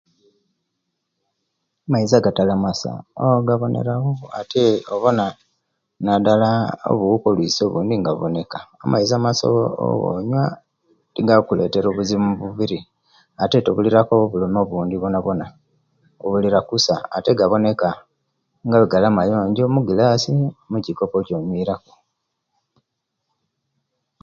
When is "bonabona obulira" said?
14.97-16.59